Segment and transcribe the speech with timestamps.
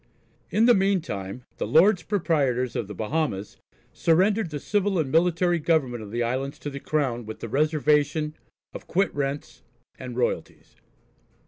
[0.49, 3.57] In the meantime the Lords Proprietors of the Bahamas
[3.93, 8.33] surrendered the civil and military government of the islands to the Crown with the reservation
[8.73, 9.61] of quit rents
[9.99, 10.75] and royalties.